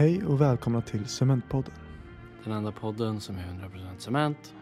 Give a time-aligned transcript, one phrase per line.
[0.00, 1.74] Hej och välkomna till Cementpodden.
[2.44, 4.54] Den enda podden som är 100% cement.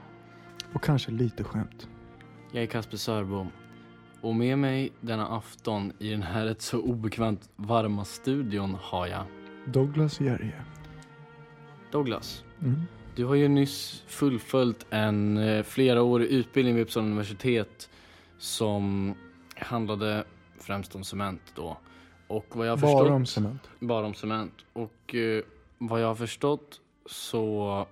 [0.72, 1.88] Och kanske lite skämt.
[2.52, 3.48] Jag är Kasper Sörbom.
[4.20, 9.22] Och med mig denna afton i den här rätt så obekvämt varma studion har jag
[9.66, 10.62] Douglas Jerje.
[11.92, 12.44] Douglas.
[12.62, 12.82] Mm.
[13.16, 17.90] Du har ju nyss fullföljt en eh, flerårig utbildning vid Uppsala universitet
[18.38, 19.14] som
[19.56, 20.24] handlade
[20.60, 21.76] främst om cement då.
[22.28, 23.70] Och vad jag har förstått, Bara om cement.
[23.80, 24.52] bara om cement.
[24.72, 25.42] Och eh,
[25.78, 27.86] vad jag har förstått så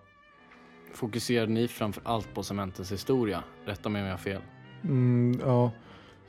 [0.92, 3.44] fokuserar ni framför allt på cementens historia.
[3.64, 4.42] Rätta mig om jag har fel.
[4.84, 5.70] Mm, ja,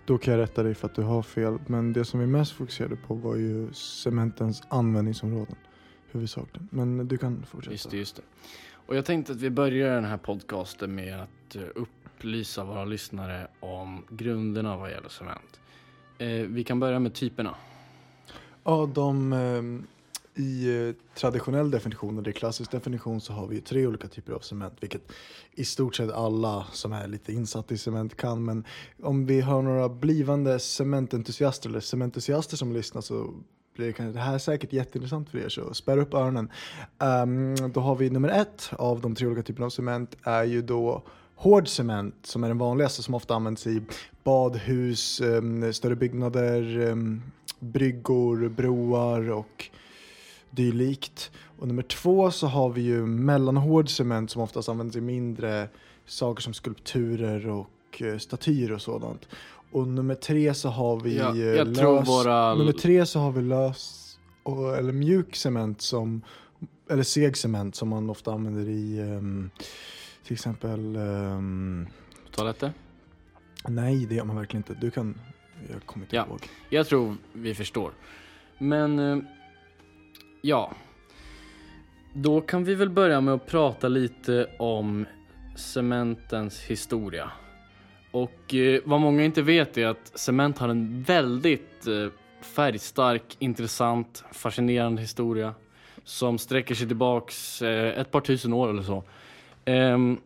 [0.06, 1.60] då kan jag rätta dig för att du har fel.
[1.68, 5.56] Men det som vi mest fokuserade på var ju cementens användningsområden.
[6.12, 6.68] Huvudsakligen.
[6.72, 7.72] Men du kan fortsätta.
[7.72, 8.22] Just det, just det.
[8.74, 13.48] Och jag tänkte att vi börjar den här podcasten med att eh, upplysa våra lyssnare
[13.60, 15.60] om grunderna vad gäller cement.
[16.18, 17.56] Eh, vi kan börja med typerna.
[18.68, 19.88] Ja, de, ehm,
[20.36, 24.74] I eh, traditionell definition, eller klassisk definition, så har vi tre olika typer av cement.
[24.80, 25.12] Vilket
[25.52, 28.46] i stort sett alla som är lite insatta i cement kan.
[28.46, 28.64] Men
[29.04, 33.34] om vi har några blivande cemententusiaster eller cemententusiaster som lyssnar så
[33.76, 36.52] blir det, det här är säkert jätteintressant för er, så spärra upp öronen.
[37.00, 40.62] Um, då har vi nummer ett av de tre olika typerna av cement är ju
[40.62, 41.04] då
[41.36, 43.82] hård cement som är den vanligaste som ofta används i
[44.24, 47.22] badhus, um, större byggnader, um,
[47.60, 49.66] bryggor, broar och
[50.50, 51.32] dylikt.
[51.60, 55.70] Och nummer två så har vi ju mellanhård cement som oftast används i mindre
[56.06, 59.28] saker som skulpturer och eh, statyer och sådant.
[59.72, 61.32] Och nummer tre så har vi Ja,
[61.64, 64.04] lös, våra- nummer tre så har vi lös
[64.44, 66.22] och, eller mjuk cement som
[66.90, 69.50] eller seg cement som man ofta använder i ehm,
[70.24, 71.88] till exempel ehm,
[72.32, 72.72] Toaletter?
[73.68, 74.82] nej det gör man verkligen inte.
[74.82, 75.20] Du kan,
[75.72, 76.26] jag kommer inte Ja.
[76.26, 76.40] ihåg.
[76.70, 77.92] Jag tror vi förstår.
[78.58, 79.18] Men eh,
[80.42, 80.72] ja,
[82.14, 85.06] då kan vi väl börja med att prata lite om
[85.56, 87.32] cementens historia.
[88.12, 92.08] Och eh, vad många inte vet är att cement har en väldigt eh,
[92.42, 95.54] färgstark, intressant, fascinerande historia
[96.04, 99.04] som sträcker sig tillbaks ett par tusen år eller så.
[99.66, 100.18] Ehm,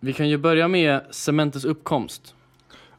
[0.00, 2.34] vi kan ju börja med cementens uppkomst.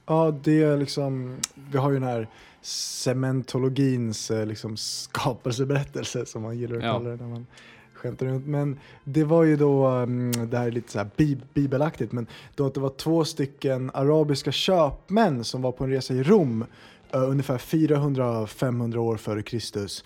[0.09, 1.37] Ja, det är liksom,
[1.71, 2.27] vi har ju den här
[2.61, 6.93] cementologins eh, liksom skapelseberättelse som man gillar att Ja.
[6.93, 7.45] kalla det när man
[7.93, 8.47] skämtar runt.
[8.47, 12.27] Men det var ju då, mm, det här är lite så här bi- bibelaktigt, men
[12.55, 16.65] då att det var två stycken arabiska köpmän som var på en resa i Rom
[17.13, 20.03] eh, ungefär 400-500 år före Kristus.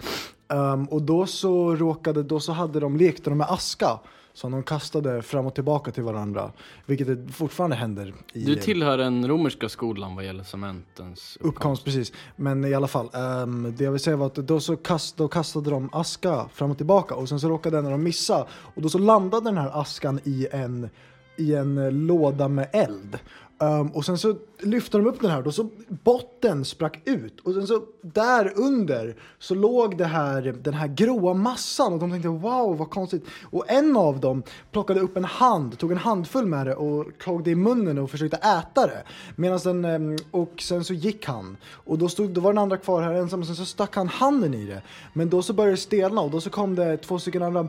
[0.48, 4.00] Ehm, och då så råkade, då så hade de, lekte de med aska
[4.34, 6.52] som de kastade fram och tillbaka till varandra,
[6.86, 8.14] vilket fortfarande händer.
[8.34, 11.38] I, Du tillhör den romerska skolan vad gäller cementens uppkomst.
[11.42, 12.14] Uppkomst, precis.
[12.36, 15.28] Men i alla fall, ehm, det jag vill säga var att då, så kast, då
[15.28, 18.82] kastade de aska fram och tillbaka och sen så råkade en av dem missa och
[18.82, 20.90] då så landade den här askan i en,
[21.38, 23.20] i en låda med eld.
[23.62, 27.40] Ehm, och sen så lyfte de upp den här och då så botten sprack ut
[27.40, 32.12] och sen så där under så låg det här, den här gråa massan och de
[32.12, 33.26] tänkte wow vad konstigt.
[33.44, 37.44] Och en av dem plockade upp en hand, tog en handfull med det och tog
[37.44, 39.04] det i munnen och försökte äta det.
[39.36, 42.78] Medan den, ehm, och sen så gick han och då, stod, då var den andra
[42.78, 44.82] kvar här ensam och sen så stack han handen i det.
[45.14, 47.68] Men då så började det stelna och då så kom det två stycken andra,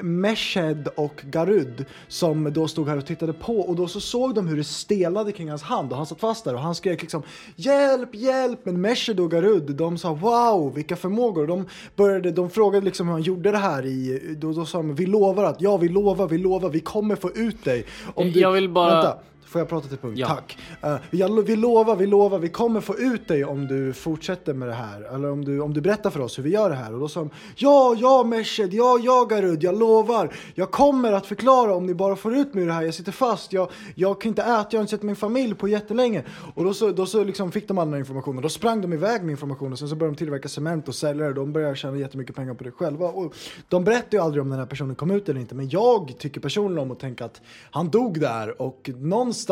[0.00, 4.48] Meshed och Garud, som då stod här och tittade på och då så såg de
[4.48, 7.22] hur det stelade kring hans hand och han satt fast där och han skrek liksom
[7.56, 11.66] hjälp, hjälp, men Meshed och Garud de sa wow, vilka förmågor de
[11.96, 15.06] började, de frågade liksom hur han gjorde det här i, då, då sa de vi
[15.06, 17.84] lovar att, ja vi lovar, vi lovar, vi kommer få ut dig.
[18.14, 19.18] Om du, Jag vill bara- Vänta.
[19.56, 20.18] Får jag prata till punkt?
[20.18, 20.26] Ja.
[20.26, 20.58] Tack.
[20.82, 24.68] Eh, jag, vi lovar, vi lovar, vi kommer få ut dig om du fortsätter med
[24.68, 25.14] det här.
[25.14, 26.94] Eller om du, om du berättar för oss hur vi gör det här.
[26.94, 30.34] Och då sa de, ja, ja Meshed, ja, ja Garud, jag lovar.
[30.54, 32.82] Jag kommer att förklara om ni bara får ut mig ur det här.
[32.82, 35.68] Jag sitter fast, jag, jag kan inte äta, jag har inte sett min familj på
[35.68, 36.24] jättelänge.
[36.54, 38.42] Och då så, då så liksom fick de all den här informationen.
[38.42, 41.26] Då sprang de iväg med informationen och sen så började de tillverka cement och sälja
[41.26, 41.32] det.
[41.32, 43.08] De började tjäna jättemycket pengar på det själva.
[43.08, 43.34] Och
[43.68, 45.54] de berättade ju aldrig om den här personen kom ut eller inte.
[45.54, 49.45] Men jag tycker personligen om att tänka att han dog där och någonstans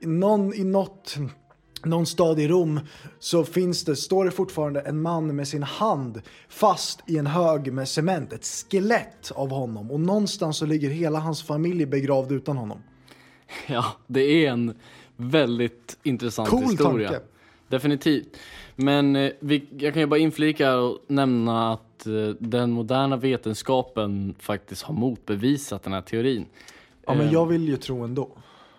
[0.00, 1.16] någon i något
[1.84, 2.80] någon stad i Rom
[3.18, 7.72] så finns det, står det fortfarande en man med sin hand fast i en hög
[7.72, 12.56] med cement, ett skelett av honom och någonstans så ligger hela hans familj begravd utan
[12.56, 12.78] honom.
[13.66, 14.74] Ja, det är en
[15.16, 17.08] väldigt intressant Cool historia.
[17.08, 17.24] tanke.
[17.68, 18.36] Definitivt.
[18.76, 24.34] Men eh, vi, jag kan ju bara inflika och nämna att eh, den moderna vetenskapen
[24.38, 26.46] faktiskt har motbevisat den här teorin.
[27.06, 28.28] Ja men Eh, jag vill ju tro ändå.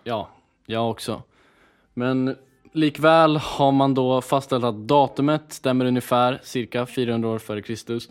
[0.04, 0.28] Ja,
[0.66, 1.22] jag också.
[1.94, 2.36] Men
[2.72, 8.10] likväl har man då fastställt att datumet stämmer ungefär cirka 400 år före Kristus.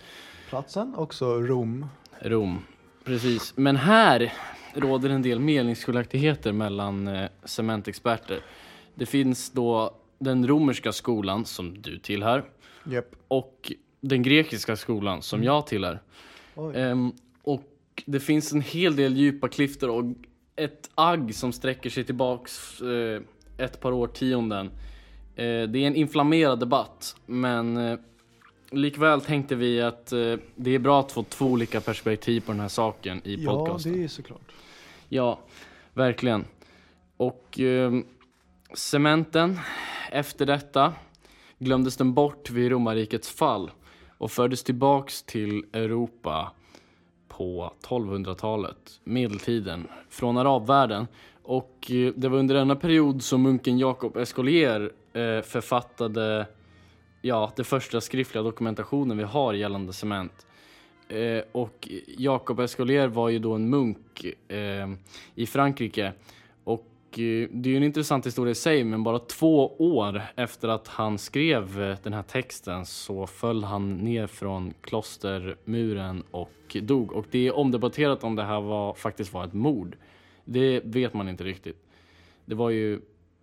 [0.49, 1.85] Platsen, också Rom.
[2.21, 2.65] Rom.
[3.03, 3.53] Precis.
[3.55, 4.33] Men här
[4.73, 8.39] råder en del meningsskiljaktigheter mellan eh, cementexperter.
[8.95, 12.43] Det finns då den romerska skolan som du tillhör
[12.83, 13.15] Japp.
[13.27, 13.71] och
[14.01, 15.99] den grekiska skolan som jag tillhör.
[16.75, 17.11] Ehm,
[17.43, 20.03] och det finns en hel del djupa klyftor och
[20.59, 23.21] ett agg som sträcker sig tillbaks eh,
[23.57, 24.65] ett par årtionden.
[25.35, 27.99] Eh, det är en inflammerad debatt, men eh,
[28.71, 32.61] likväl tänkte vi att eh, det är bra att få två olika perspektiv på den
[32.61, 33.93] här saken i Ja, podcasten.
[33.93, 34.51] det är såklart.
[35.09, 35.39] Ja,
[35.93, 36.45] verkligen.
[37.17, 38.05] Och ehm,
[38.73, 39.59] cementen,
[40.11, 40.93] efter detta
[41.59, 43.71] glömdes den bort vid romarrikets fall
[44.17, 46.51] och fördes tillbaks till Europa
[47.39, 51.07] på 1200-talet, medeltiden, från arabvärlden.
[51.43, 56.47] Och eh, det var under denna period som munken Jacob Escolier eh, författade
[57.21, 60.47] ja, den första skriftliga dokumentationen vi har gällande cement.
[61.09, 64.25] Eh, och Jacob Escolier var ju då en munk
[65.35, 66.13] i Frankrike.
[67.09, 70.67] Och eh, det är ju en intressant historia i sig, men bara två år efter
[70.67, 77.11] att han skrev eh, den här texten så föll han ner från klostermuren och dog.
[77.11, 79.97] Och det är omdebatterat om det här var, faktiskt var ett mord.
[80.45, 81.77] Det vet man inte riktigt.
[82.45, 83.01] Det var ju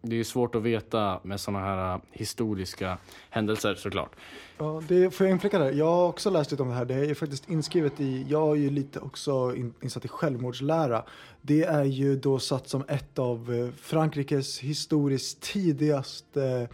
[0.08, 2.98] det är svårt att veta med sådana här eh, historiska
[3.30, 4.10] händelser såklart.
[4.58, 5.72] Ja, det får jag inflika där.
[5.72, 6.84] Jag har också läst lite om det här.
[6.84, 11.04] Det är faktiskt inskrivet i, jag är ju lite också in, insatt i självmordslära.
[11.42, 16.68] Det är ju då satt som ett av eh, Frankrikes historiskt tidigaste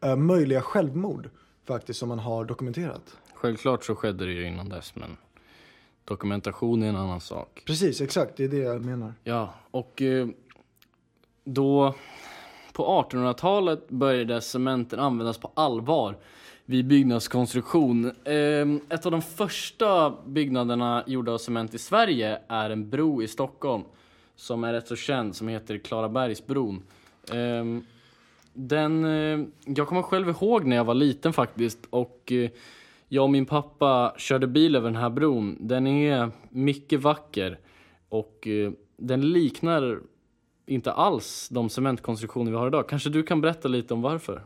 [0.00, 1.30] eh, möjliga självmord
[1.64, 3.16] faktiskt som man har dokumenterat.
[3.34, 5.16] Självklart så skedde det ju innan dess, men
[6.04, 7.62] dokumentation är en annan sak.
[7.66, 9.14] Precis, exakt, det är det jag menar.
[9.24, 10.28] Ja, och eh,
[11.44, 11.94] då
[12.72, 16.16] på 1800-talet började cementen användas på allvar
[16.64, 18.12] vid byggnadskonstruktion.
[18.24, 23.28] Ehm, ett av de första byggnaderna gjorda av cement i Sverige är en bro i
[23.28, 23.82] Stockholm
[24.36, 26.82] som är rätt så känd, som heter Klarabergsbron.
[27.32, 27.84] Ehm,
[28.52, 32.50] den, eh, jag kommer själv ihåg när jag var liten faktiskt och eh,
[33.08, 35.56] jag och min pappa körde bil över den här bron.
[35.60, 37.58] Den är mycket vacker
[38.08, 40.00] och eh, den liknar
[40.66, 42.88] inte alls de cementkonstruktioner vi har idag.
[42.88, 44.42] Kanske du kan berätta lite om varför?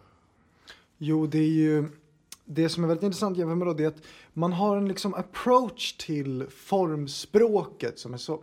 [0.98, 1.88] Jo, det är ju
[2.44, 4.02] det som är väldigt intressant jämfört med då, det är att
[4.32, 8.42] man har en liksom approach till formspråket som är så,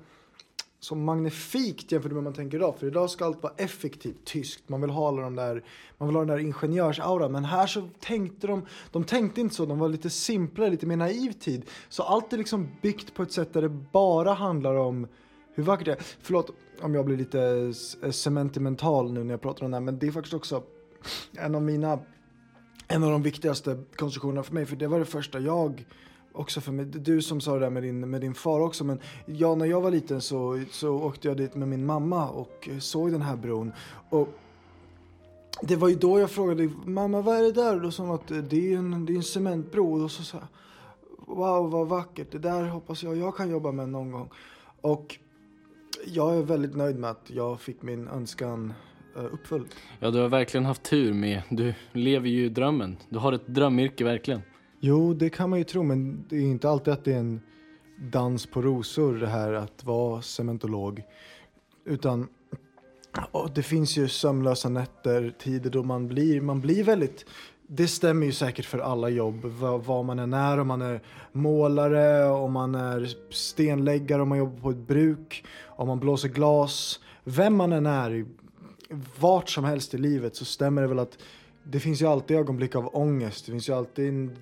[0.80, 2.76] så magnifikt jämfört med vad man tänker idag.
[2.80, 4.70] För idag ska allt vara effektivt, tyskt.
[4.70, 5.64] Man vill ha alla de där,
[5.98, 7.32] man vill ha den där ingenjörsauran.
[7.32, 10.98] Men här så tänkte de, de tänkte inte så, de var lite simplare, lite mer
[10.98, 11.66] naiv tid.
[11.90, 15.08] Så allt är liksom byggt på ett sätt där det bara handlar om
[15.54, 16.00] hur vackert det är.
[16.22, 16.52] Förlåt
[16.82, 17.74] om jag blir lite
[18.04, 20.64] eh, sentimental nu när jag pratar om det här, men det är faktiskt också
[21.38, 22.00] en av mina
[22.88, 25.86] en av de viktigaste konstruktionerna för mig, för det var det första jag
[26.32, 29.00] också för mig, du som sa det där med din, med din far också, men
[29.26, 32.80] ja, när jag var liten så, så åkte jag dit med min mamma och eh,
[32.80, 33.72] såg den här bron.
[34.10, 34.28] Och
[35.62, 37.76] det var ju då jag frågade, mamma vad är det där?
[37.76, 39.94] Och då sa hon att det är en, det är en cementbro.
[39.94, 43.72] Och då så sa jag, wow vad vackert, det där hoppas jag jag kan jobba
[43.72, 44.30] med någon gång.
[44.82, 45.20] Och
[46.06, 48.74] jag är väldigt nöjd med att jag fick min önskan
[49.16, 49.68] eh, uppfylld.
[50.00, 52.98] Ja, du har verkligen haft tur med, du lever ju drömmen.
[53.10, 54.42] Du har ett drömyrke verkligen.
[54.80, 57.42] Jo, det kan man ju tro, men det är inte alltid att det är en
[57.98, 61.04] dans på rosor det här att vara cementolog.
[61.86, 62.28] Utan
[63.56, 67.26] det finns ju sömnlösa nätter, tider då man blir, man blir väldigt
[67.76, 69.46] det stämmer ju säkert för alla jobb,
[69.86, 71.02] vad, man än är, om man är
[71.32, 77.00] målare, om man är stenläggare, om man jobbar på ett bruk, om man blåser glas.
[77.24, 78.26] Vem man än är,
[79.20, 81.18] vart som helst i livet så stämmer det väl att
[81.64, 83.46] det finns ju alltid ögonblick av ångest.
[83.46, 84.38] Det finns ju alltid en,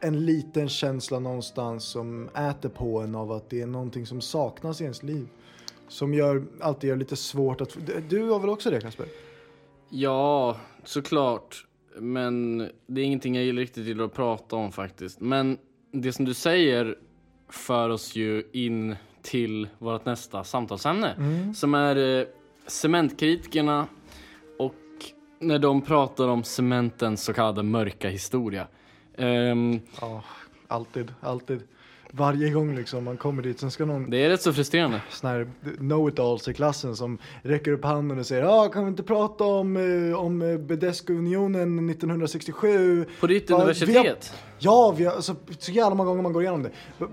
[0.00, 4.80] en liten känsla någonstans som äter på en av att det är någonting som saknas
[4.80, 5.28] i ens liv.
[5.88, 7.76] Som gör, alltid gör lite svårt att...
[8.08, 9.06] Du har väl också det Kasper?
[9.88, 11.65] Ja, såklart.
[11.98, 15.20] Men det är ingenting jag gillar riktigt gillar att prata om faktiskt.
[15.20, 15.58] Men
[15.92, 16.98] det som du säger
[17.48, 21.14] för oss ju in till vårt nästa samtalsämne.
[21.54, 22.26] Som är eh,
[22.66, 23.86] cementkritikerna
[24.58, 24.74] och
[25.40, 28.66] när de pratar om cementens så kallade mörka historia.
[29.18, 30.24] Ehm, Ja,
[30.68, 31.62] alltid, alltid.
[32.16, 35.02] Varje gång liksom man kommer dit, sen ska någon det är rätt så frustrerande.
[35.10, 38.88] sån här know-it-alls i klassen som räcker upp handen och säger ja, ah, kan vi
[38.90, 43.04] inte prata om, eh, om eh, Bedesko-unionen 1967?
[43.20, 44.32] På ditt Ja, vi har- universitet?
[44.58, 46.70] Ja, vi har, alltså, så jävla många gånger man går igenom det.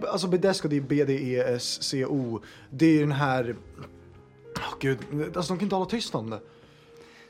[0.07, 2.39] Alltså Bedesco, det är B-D-E-S-C-O.
[2.69, 3.55] Det är den här...
[4.57, 4.97] Åh gud,
[5.35, 6.39] alltså de kan inte hålla tyst om det.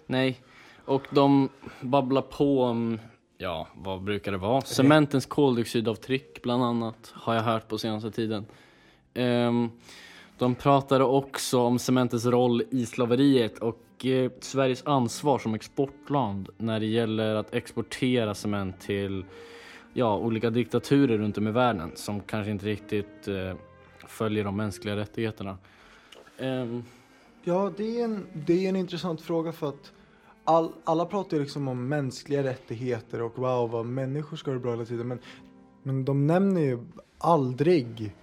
[0.08, 0.42] Nej.
[0.86, 1.50] Och de
[1.82, 3.00] babblar på om
[3.43, 4.62] ja, vad brukar det vara?
[4.62, 8.45] Cementens koldioxidavtryck bland annat, har jag hört på senaste tiden.
[9.13, 9.69] Ehm,
[10.38, 16.79] de pratade också om cementens roll i slaveriet och eh, Sveriges ansvar som exportland när
[16.79, 19.25] det gäller att exportera cement till
[19.93, 23.53] ja, olika diktaturer runt om i världen som kanske inte riktigt eh,
[24.07, 25.57] följer de mänskliga rättigheterna.
[26.38, 26.83] Ehm,
[27.45, 29.91] Ja, det är en, det är en intressant fråga för att
[30.43, 34.62] all, alla pratar ju liksom om mänskliga rättigheter och wow, vad människor ska ha det
[34.62, 35.07] bra hela tiden.
[35.07, 35.19] Men,
[35.83, 36.79] men de nämner ju
[37.17, 38.15] aldrig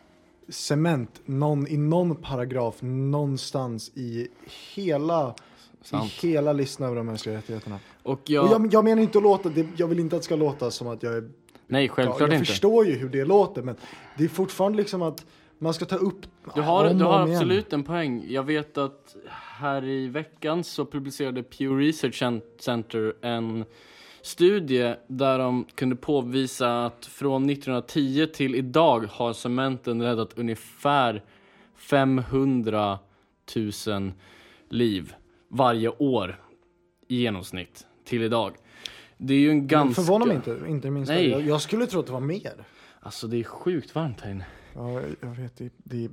[0.48, 4.28] cement någon, i någon paragraf någonstans i
[4.74, 5.34] hela,
[5.82, 6.24] Sant.
[6.24, 7.78] i hela listan över de mänskliga rättigheterna.
[8.02, 10.26] och jag, Och jag, jag menar inte att låta, det, jag vill inte att det
[10.26, 11.30] ska låta som att jag är
[11.66, 12.44] nej, självklart jag inte.
[12.44, 13.76] förstår ju hur det låter men
[14.18, 15.26] det är fortfarande liksom att
[15.62, 17.38] man ska ta upp Du har, om du har om igen.
[17.38, 18.24] absolut en poäng.
[18.28, 22.22] Jag vet att här i veckan så publicerade Pew Research
[22.60, 23.64] Center en
[24.22, 31.24] studie där de kunde påvisa att från 1910 till idag har cementen räddat ungefär
[31.76, 32.98] 500
[33.86, 34.12] 000
[34.68, 35.14] liv
[35.48, 36.40] varje år
[37.08, 38.52] i genomsnitt till idag.
[39.18, 40.02] Det är ju en ganska...
[40.02, 41.14] Förvånar mig inte, inte det minsta.
[41.14, 41.30] Nej.
[41.30, 42.64] Jag, jag skulle tro att det var mer.
[43.00, 44.46] Alltså det är sjukt varmt här inne.
[44.74, 45.56] Ja, jag- vet.
[45.56, 46.10] Det, det,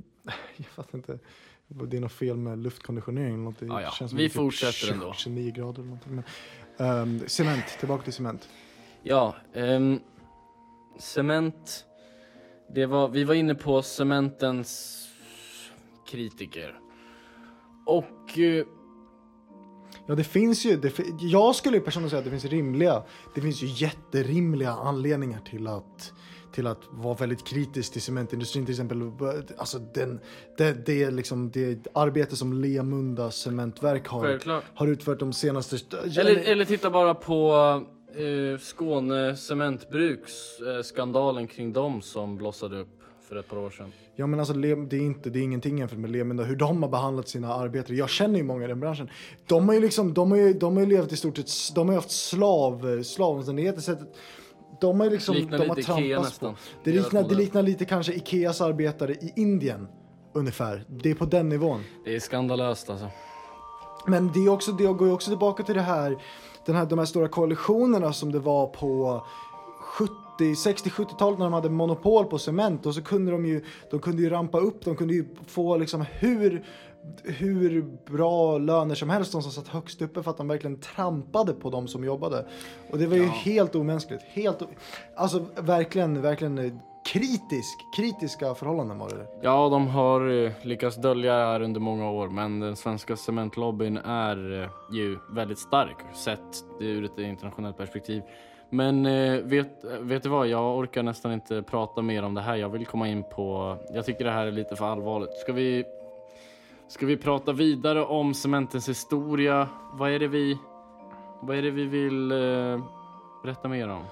[0.58, 1.20] jag fattar inte.
[1.68, 3.34] Det är något fel med luftkonditionering.
[3.34, 3.60] eller Något.
[3.60, 3.92] Det Ja, ja.
[3.92, 5.14] känns som Vi typ fortsätter 20 ändå.
[5.14, 6.16] 29 grader eller någonting.
[6.78, 6.88] Men,
[7.20, 8.50] ehm, cement, tillbaka till cement.
[9.04, 10.00] Ja, ehm,
[11.00, 11.86] cement.
[12.76, 15.04] Det var, vi var inne på cementens
[16.08, 16.80] kritiker.
[17.86, 18.66] Och eh,
[20.10, 20.76] Ja, det finns ju.
[20.78, 23.04] Det, jag skulle personligen säga att det finns rimliga.
[23.36, 26.14] Det finns ju jätterimliga anledningar till att
[26.52, 29.12] till att vara väldigt kritisk till cementindustrin till exempel.
[29.58, 30.20] Alltså den,
[30.58, 34.64] det, det, är liksom det arbete som Lemunda cementverk har, självklart.
[34.74, 35.78] har utfört de senaste...
[36.20, 37.54] Eller, eller titta bara på
[38.16, 43.92] eh, Skåne cementbruks eh, skandalen kring dem som blossade upp för ett par år sedan.
[44.16, 46.90] Ja men alltså det är, inte, det är ingenting jämfört med Lemunda, hur de har
[46.90, 47.98] behandlat sina arbetare.
[47.98, 49.10] Jag känner ju många i den branschen.
[49.48, 51.88] De har ju liksom, de har ju, de har ju levt i stort sett, de
[51.88, 53.82] har ju haft slav, slavomständigheter.
[54.82, 56.54] De har liksom, Liknar de har lite Ikea nästan.
[56.54, 56.60] på.
[56.84, 59.88] Det liknar, det liknar lite kanske Ikeas arbetare i Indien.
[60.34, 60.86] Ungefär.
[60.88, 61.84] Det är på den nivån.
[62.06, 63.08] Det är skandalöst alltså.
[64.08, 66.18] Men det, är också, det går ju också tillbaka till det här,
[66.66, 69.22] den här, de här stora koalitionerna som det var på
[69.80, 74.22] 70, 60-70-talet när de hade monopol på cement och så kunde de ju, de kunde
[74.22, 76.66] ju rampa upp, de kunde ju få liksom hur,
[77.24, 81.54] hur bra löner som helst, de som satt högst uppe för att de verkligen trampade
[81.54, 82.46] på de som jobbade.
[82.92, 83.30] Och det var ju Ja.
[83.30, 84.60] helt omänskligt, helt,
[85.16, 86.80] alltså verkligen, verkligen
[87.14, 89.28] kritisk, kritiska förhållanden var det.
[89.42, 93.98] Ja, de har eh, lyckats dölja det här under många år, men den svenska cementlobbyn
[93.98, 98.22] är eh, ju väldigt stark sett ur ett internationellt perspektiv.
[98.70, 102.56] Men eh, vet, vet du vad, jag orkar nästan inte prata mer om det här.
[102.56, 105.34] Jag vill komma in på, jag tycker det här är lite för allvarligt.
[105.38, 105.84] Ska vi,
[106.88, 109.70] ska vi prata vidare om cementens historia?
[109.94, 110.58] Vad är det vi,
[111.42, 112.84] vad är det vi vill eh,
[113.44, 114.04] berätta mer om?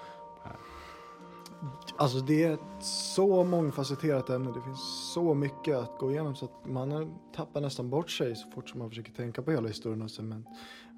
[1.97, 4.51] Alltså det är ett så mångfacetterat ämne.
[4.51, 8.51] Det finns så mycket att gå igenom så att man tappar nästan bort sig så
[8.51, 10.47] fort som man försöker tänka på hela historien av cement.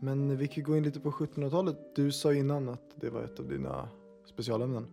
[0.02, 1.96] Men vi kan gå in lite på 1700-talet.
[1.96, 3.90] Du sa innan att det var ett av dina
[4.26, 4.88] specialämnen.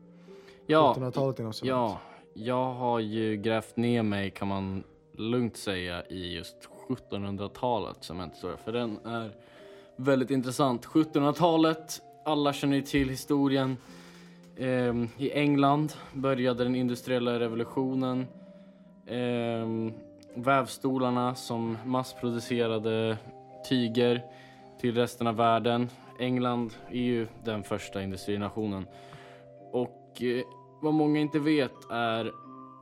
[0.66, 1.68] Ja, 1700-talet inom cement.
[1.68, 2.00] Ja,
[2.34, 8.56] jag har ju grävt ner mig kan man lugnt säga i just 1700-talet som cementhistoria.
[8.56, 9.30] För den är
[9.96, 10.86] väldigt intressant.
[10.86, 13.76] 1700-talet, alla känner ju till historien.
[14.58, 18.26] Ehm, I England började den industriella revolutionen.
[19.06, 19.92] Ehm,
[20.34, 23.18] vävstolarna som massproducerade
[23.68, 24.22] tyger
[24.80, 25.88] till resten av världen.
[26.18, 28.86] England är ju den första industrinationen.
[29.72, 30.44] Och eh,
[30.82, 32.32] vad många inte vet är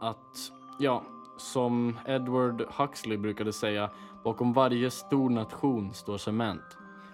[0.00, 1.02] att, ja,
[1.36, 3.90] som Edward Huxley brukade säga,
[4.24, 6.62] bakom varje stor nation står cement.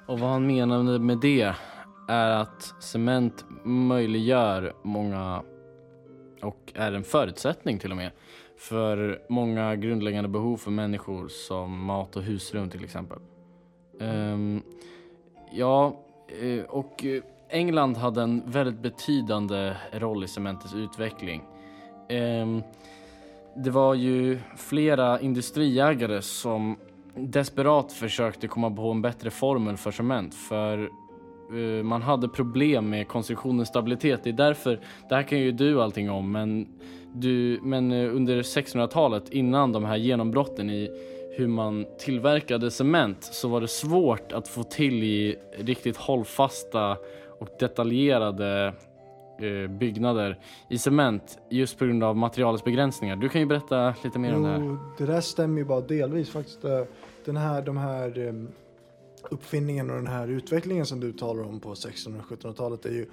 [0.06, 1.54] Och vad han menade med det
[2.08, 5.42] är att cement möjliggör många,
[6.42, 8.10] och är en förutsättning till och med,
[8.56, 13.18] för många grundläggande behov för människor som mat och husrum till exempel.
[14.00, 14.62] Um,
[15.52, 15.96] ja,
[16.42, 17.04] eh, och
[17.48, 21.42] England hade en väldigt betydande roll i cementens utveckling.
[22.10, 22.62] Um,
[23.64, 26.76] det var ju flera industriägare som
[27.14, 30.90] desperat försökte komma på en bättre formel för cement för
[31.82, 34.24] man hade problem med konstruktionens stabilitet.
[34.24, 36.68] Det är därför, det här kan ju du allting om, men,
[37.14, 40.90] du, men eh, under 1600-talet innan de här genombrotten i
[41.36, 46.96] hur man tillverkade cement så var det svårt att få till i riktigt hållfasta
[47.40, 48.72] och detaljerade
[49.38, 53.16] Eh, byggnader i cement just på grund av materialets begränsningar.
[53.16, 54.76] Du kan ju berätta lite mer om det här.
[54.99, 56.64] Det där stämmer ju bara delvis faktiskt.
[56.64, 56.83] Eh,
[57.25, 58.33] den här, de här eh,
[59.30, 63.07] uppfinningen och den här utvecklingen som du talar om på 1600 och 1700-talet är ju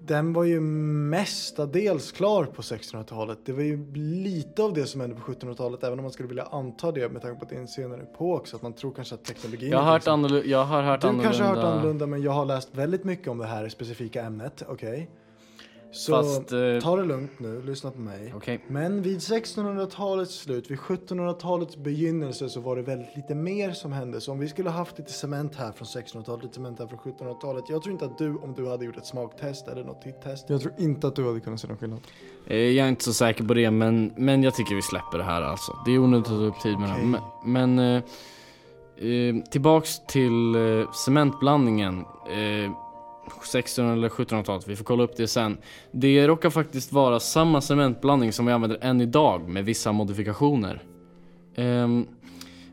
[0.00, 3.38] den var ju mestadels klar på 1600-talet.
[3.44, 6.44] Det var ju lite av det som hände på 1700-talet, även om man skulle vilja
[6.44, 8.92] anta det med tanke på att det är en senare epok, så att man tror
[8.92, 9.70] kanske att teknologin...
[9.70, 11.24] Jag har hört, liksom- annorlunda, jag har hört Du annorlunda.
[11.24, 14.62] kanske har hört annorlunda, men jag har läst väldigt mycket om det här specifika ämnet,
[14.68, 15.10] okej?
[15.92, 18.32] Så Fast, eh, ta det lugnt nu, lyssna på mig.
[18.36, 18.64] Okej.
[18.68, 24.20] Men vid 1600-talets slut, vid 1700-talets begynnelse så var det väldigt lite mer som hände.
[24.20, 27.64] Så om vi skulle haft lite cement här från 1600-talet, lite cement här från 1700-talet.
[27.68, 30.50] Jag tror inte att du, om du hade gjort ett smaktest eller något test.
[30.50, 32.00] Jag tror inte att du hade kunnat se någon skillnad.
[32.46, 35.24] Eh, Jag är inte så säker på det, men, men jag tycker vi släpper det
[35.24, 35.72] här alltså.
[35.84, 36.94] Det är onödigt att ta upp tid med det.
[36.94, 37.20] Okej.
[37.44, 38.02] Men, men eh,
[39.08, 42.04] eh, tillbaks till eh, cementblandningen.
[43.26, 45.58] 1600 eller 1700-talet, vi får kolla upp det sen.
[45.90, 50.82] Det råkar faktiskt vara samma cementblandning som vi använder än idag med vissa modifikationer.
[51.56, 52.06] Um,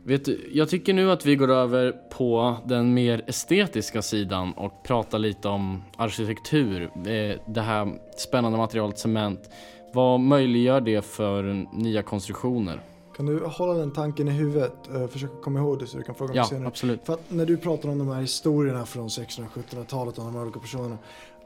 [0.02, 4.82] vet du, jag tycker nu att vi går över på den mer estetiska sidan och
[4.82, 6.82] pratar lite om arkitektur.
[6.82, 9.50] Eh, det här spännande materialet cement.
[9.92, 12.80] Vad möjliggör det för nya konstruktioner?
[13.20, 14.72] Kan du hålla den tanken i huvudet?
[14.94, 16.68] Uh, försöka komma ihåg det så du kan fråga mig Ja, senare.
[16.68, 17.00] absolut.
[17.04, 20.34] För att när du pratar om de här historierna från 1600 och 1700-talet och de
[20.34, 20.98] här olika personerna.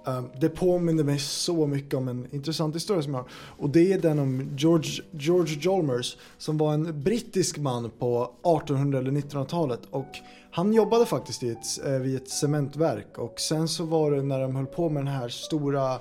[0.07, 3.29] ehm, det påminner mig så mycket om en intressant historia som jag har.
[3.59, 8.99] Och det är den om George, George Chalmers som var en brittisk man på 1800
[8.99, 9.81] eller 1900-talet.
[9.91, 10.09] Och
[10.51, 13.19] han jobbade faktiskt i ett, eh, vid ett cementverk.
[13.19, 15.99] Och sen så var det när de höll på med den här stora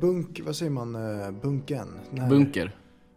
[0.00, 1.88] bunk, vad säger man, eh, bunken?
[2.30, 2.76] Bunker.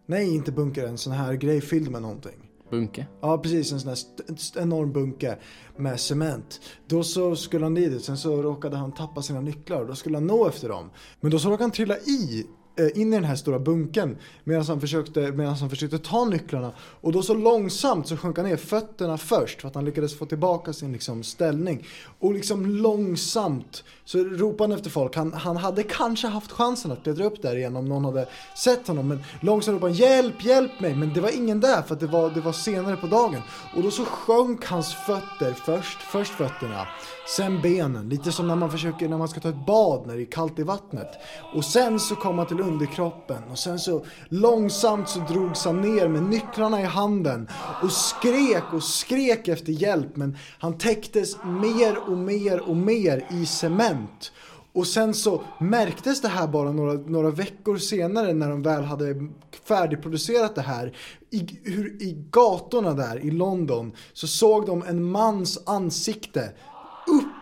[0.09, 2.49] Nej, inte bunker, en sån här grej fylld med någonting.
[2.69, 3.07] Bunke.
[3.21, 5.37] Ja precis, en sån här enorm bunke
[5.77, 6.61] med cement.
[6.87, 10.17] Då så skulle han dit, sen så råkade han tappa sina nycklar och då skulle
[10.17, 10.89] han nå efter dem.
[11.21, 12.45] Men då så råkade han trilla i,
[12.79, 16.71] Eh, in i den här stora bunken medan han, försökte, medan han försökte ta nycklarna.
[17.01, 20.25] Och då så långsamt så sjönk han ner fötterna först för att han lyckades få
[20.25, 21.87] tillbaka sin liksom, ställning.
[22.19, 25.15] Och liksom långsamt så ropade han efter folk.
[25.15, 28.87] Han, han hade kanske haft chansen att klättra upp där igen om någon hade sett
[28.87, 29.07] honom.
[29.07, 30.95] Men långsamt ropade han hjälp, hjälp mig.
[30.95, 33.41] Men det var ingen där för att det var, det var senare på dagen.
[33.75, 36.87] Och då så sjönk hans fötter först, först fötterna.
[37.35, 40.23] Sen benen, lite som när man försöker när man ska ta ett bad när det
[40.23, 41.07] är kallt i vattnet.
[41.53, 46.07] Och sen så kom han till underkroppen och sen så långsamt så drogs han ner
[46.07, 47.47] med nycklarna i handen
[47.83, 53.45] och skrek och skrek efter hjälp men han täcktes mer och mer och mer i
[53.45, 54.31] cement.
[54.73, 59.15] Och sen så märktes det här bara några, några veckor senare när de väl hade
[59.63, 60.97] färdigproducerat det här.
[61.29, 66.51] I, hur, I gatorna där i London så såg de en mans ansikte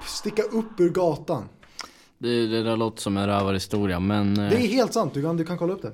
[0.08, 1.43] sticka upp ur gatan.
[2.17, 5.38] Det, det där låter som en rövarhistoria, men eh, Det är helt sant, du kan,
[5.38, 5.91] du kan kolla upp det.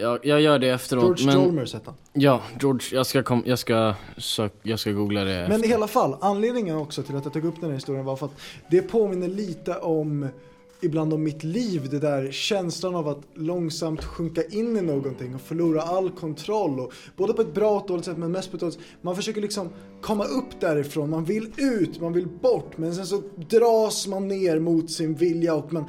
[0.00, 1.04] jag, jag gör det efteråt.
[1.04, 1.94] George men, Chalmers hette han.
[2.12, 5.46] Ja, George, jag ska, kom, jag ska, sök, jag ska googla det.
[5.48, 5.74] Men i efter.
[5.74, 8.40] alla fall, anledningen också till att jag tog upp den här historien var för att
[8.70, 10.28] det påminner lite om
[10.80, 15.40] ibland om mitt liv, det där känslan av att långsamt sjunka in i någonting och
[15.40, 16.80] förlora all kontroll.
[16.80, 18.84] Och både på ett bra och ett dåligt sätt, men mest på ett dåligt sätt.
[19.02, 19.68] Man försöker liksom
[20.00, 24.58] komma upp därifrån, man vill ut, man vill bort, men sen så dras man ner
[24.58, 25.84] mot sin vilja och man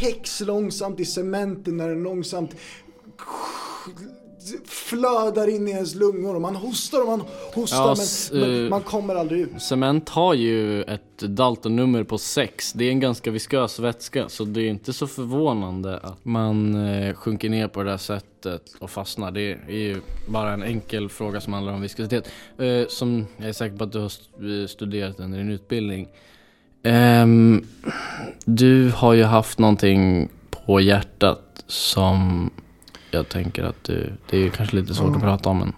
[0.00, 2.56] täcks långsamt i cementen när den långsamt
[4.66, 7.22] flödar in i ens lungor och man hostar och man
[7.54, 7.94] hostar Ja,
[8.32, 9.62] men, men eh, man kommer aldrig ut.
[9.62, 12.72] Cement har ju ett Dalton-nummer på 6.
[12.72, 17.14] Det är en ganska viskös vätska, så det är inte så förvånande att man eh,
[17.14, 19.30] sjunker ner på det där sättet och fastnar.
[19.30, 22.28] Det är ju bara en enkel fråga som handlar om viskositet.
[22.58, 26.08] Eh, som jag är säker på att du har st- studerat under din utbildning.
[26.84, 27.66] Ehm,
[28.44, 30.28] du har ju haft någonting
[30.66, 32.50] på hjärtat som
[33.12, 35.16] jag tänker att du, det är kanske lite svårt Ja.
[35.16, 35.72] att prata om men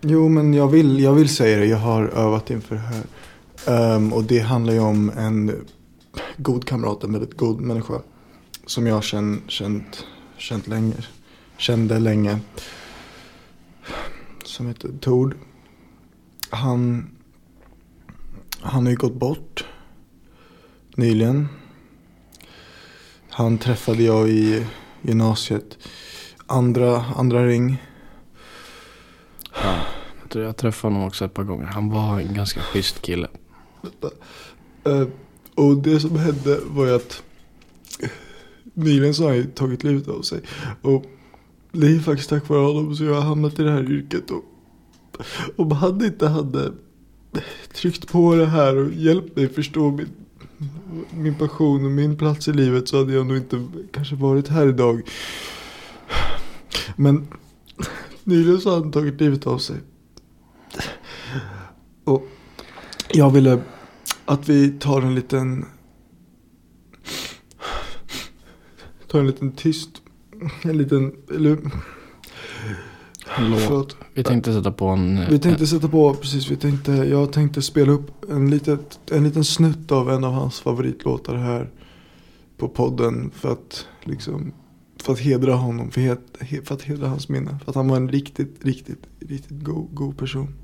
[0.00, 1.66] Jo, men jag vill, jag vill säga det.
[1.66, 3.04] Jag har övat inför det här.
[3.96, 5.64] Ehm, och det handlar ju om en
[6.36, 7.94] god kamrat, en väldigt god människa.
[8.66, 10.94] Som jag har känt, känt, känt länge.
[11.56, 12.38] Kände länge.
[14.44, 15.36] Som heter Tord.
[16.50, 17.10] Han,
[18.60, 19.64] han har ju gått bort.
[20.96, 21.48] Nyligen.
[23.30, 24.66] Han träffade jag i
[25.02, 25.78] gymnasiet.
[26.54, 27.82] Andra, andra ring.
[29.62, 29.76] Ja,
[30.20, 31.64] jag tror jag träffade honom också ett par gånger.
[31.64, 33.28] Han var en ganska schysst kille.
[34.84, 35.06] Eh,
[35.54, 37.22] och det som hände var ju att
[38.74, 40.40] nyligen så har han ju tagit livet av sig.
[40.82, 41.04] Och
[41.72, 44.30] det är faktiskt tack vare honom som jag har hamnat i det här yrket.
[44.30, 44.44] Och
[45.56, 46.72] om han inte hade
[47.72, 50.08] tryckt på det här och hjälpt mig förstå min,
[51.10, 54.68] min passion och min plats i livet så hade jag nog inte kanske varit här
[54.68, 55.02] idag.
[56.96, 57.26] Men
[58.24, 59.76] nyligen så hade han tagit livet av sig.
[62.04, 62.28] Och
[63.12, 63.60] jag ville
[64.24, 65.64] att vi tar en liten
[69.08, 70.02] tar en liten tyst,
[70.62, 71.58] en liten, eller
[73.38, 73.60] Låt.
[73.60, 73.96] förlåt.
[74.14, 75.20] Vi tänkte sätta på en...
[75.30, 79.44] Vi tänkte sätta på, precis, vi tänkte, jag tänkte spela upp en, litet, en liten
[79.44, 81.70] snutt av en av hans favoritlåtar här
[82.56, 84.52] på podden för att liksom,
[85.04, 87.58] för att hedra honom, för, he- för att hedra hans minne.
[87.64, 90.54] För att han var en riktigt, riktigt, riktigt god, god person.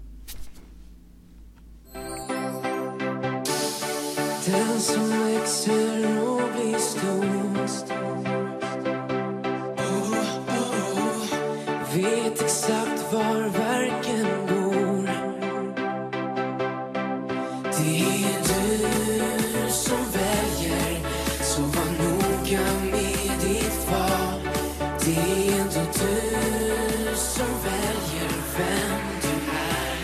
[4.46, 7.39] Den som växer och blir stor
[25.40, 29.96] Det är ändå du som väljer vem du är.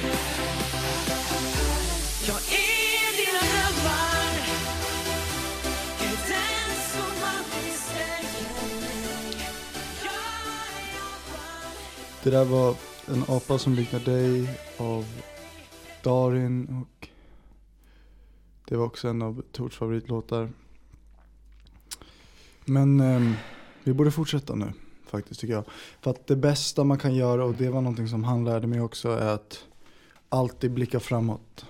[2.27, 4.33] Jag är dina drömmar
[6.01, 9.49] Är den som aldrig säger nej.
[10.05, 11.71] Jag är apan
[12.23, 12.75] Det där var
[13.07, 15.05] En apa som liknar dig av
[16.03, 17.09] Darin och
[18.69, 20.51] det var också en av Torts favoritlåtar.
[22.65, 23.35] Men ehm,
[23.85, 24.73] vi borde fortsätta nu
[25.11, 25.65] faktiskt tycker jag.
[26.01, 28.81] För att det bästa man kan göra och det var någonting som han lärde mig
[28.81, 29.65] också är att
[30.29, 31.67] alltid blicka framåt.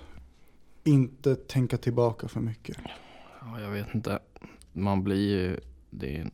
[0.85, 2.77] Inte tänka tillbaka för mycket.
[3.40, 4.18] Ja, jag vet inte.
[4.72, 5.61] Man blir ju...
[5.90, 6.31] Det är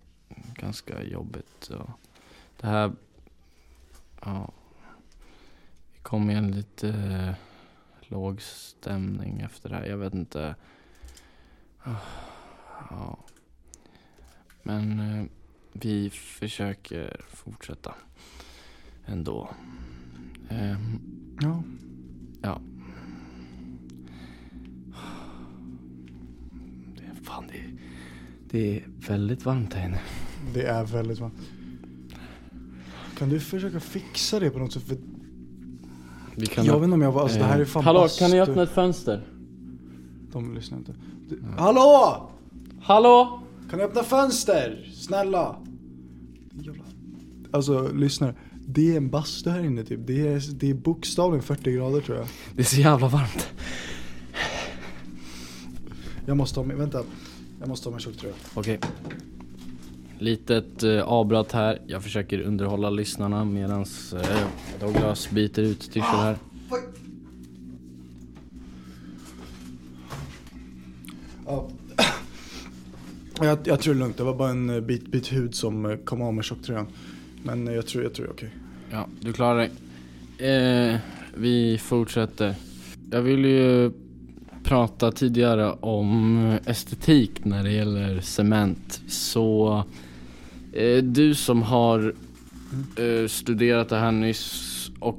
[0.55, 1.47] ganska jobbigt.
[1.61, 1.93] Så.
[2.61, 2.93] Det här...
[4.25, 4.53] Ja.
[5.93, 7.35] Vi kom i en lite eh,
[8.01, 9.87] låg stämning efter det här.
[9.87, 10.55] Jag vet inte.
[12.91, 13.19] Ja.
[14.63, 15.27] Men eh,
[15.73, 17.95] vi försöker fortsätta
[19.07, 19.51] ändå.
[20.49, 21.01] Ehm,
[21.41, 21.63] Ja.
[22.43, 22.61] Ja.
[26.97, 27.71] Det är fan det är,
[28.51, 30.01] det är väldigt varmt här inne.
[30.55, 31.35] Det är väldigt varmt.
[33.19, 34.83] Kan du försöka fixa det på något sätt?
[34.83, 34.97] För
[36.37, 38.19] Vi kan jag vet inte om jag var, alltså det här är fan Hallå, bastu.
[38.19, 39.27] kan ni öppna ett fönster?
[40.33, 40.95] De lyssnar inte.
[41.29, 42.31] Du, Hallå!
[42.83, 43.41] Hallå?
[43.71, 44.91] Kan du öppna fönster?
[44.95, 45.57] Snälla!
[46.61, 46.85] Jävla...
[47.51, 48.35] Alltså lyssna.
[48.67, 50.01] Det är en bastu här inne typ.
[50.07, 52.27] Det är, det är bokstavligen 40 grader tror jag.
[52.57, 53.49] Det är så jävla varmt.
[56.27, 57.03] Jag måste ha mig, vänta.
[57.61, 58.35] Jag måste ha mig tjocktröja.
[58.55, 58.79] Okej.
[60.19, 61.81] Litet eh, avbrott här.
[61.87, 64.47] Jag försöker underhålla lyssnarna medan eh,
[64.81, 66.37] Douglas byter utstyrsel här.
[66.71, 66.77] Ja.
[73.45, 74.17] Jag, jag tror det är lugnt.
[74.17, 76.87] Det var bara en eh, bit, bit hud som eh, kom av med tjocktröjan.
[77.43, 78.51] Men eh, jag tror, jag tror det är okej.
[78.91, 79.71] Ja, du klarar dig.
[80.49, 80.97] Eh,
[81.35, 82.55] vi fortsätter.
[83.11, 83.93] Jag vill ju
[84.65, 89.01] prata tidigare om estetik när det gäller cement.
[89.09, 89.85] Så
[90.73, 92.15] eh, du som har
[92.97, 95.19] eh, studerat det här nyss och